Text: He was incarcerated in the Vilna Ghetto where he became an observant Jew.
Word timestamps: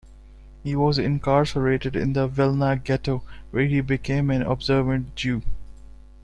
He 0.63 0.75
was 0.75 0.97
incarcerated 0.97 1.95
in 1.95 2.13
the 2.13 2.25
Vilna 2.27 2.75
Ghetto 2.75 3.21
where 3.51 3.65
he 3.67 3.81
became 3.81 4.31
an 4.31 4.41
observant 4.41 5.15
Jew. 5.15 5.43